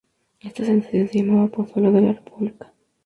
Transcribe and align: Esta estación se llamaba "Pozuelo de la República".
Esta 0.39 0.63
estación 0.63 1.07
se 1.11 1.19
llamaba 1.19 1.47
"Pozuelo 1.47 1.91
de 1.91 2.01
la 2.01 2.13
República". 2.13 2.73